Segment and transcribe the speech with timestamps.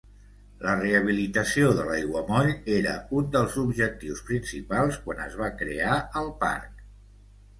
[0.67, 6.81] La rehabilitació de l'aiguamoll era un dels objectius principals quan es va crear el parc.